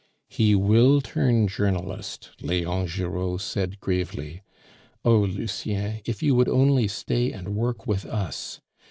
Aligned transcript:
"He 0.29 0.55
will 0.55 0.99
turn 0.99 1.47
journalist," 1.47 2.31
Leon 2.41 2.87
Giraud 2.87 3.37
said 3.39 3.79
gravely. 3.79 4.41
"Oh, 5.05 5.19
Lucien, 5.19 6.01
if 6.05 6.23
you 6.23 6.33
would 6.33 6.49
only 6.49 6.87
stay 6.87 7.31
and 7.31 7.49
work 7.49 7.85
with 7.85 8.07
us! 8.07 8.61